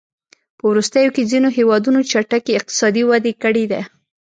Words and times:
په 0.57 0.63
وروستیو 0.71 1.13
کې 1.15 1.27
ځینو 1.31 1.49
هېوادونو 1.57 1.99
چټکې 2.11 2.57
اقتصادي 2.59 3.03
وده 3.09 3.31
کړې 3.43 3.65
ده. 3.71 3.81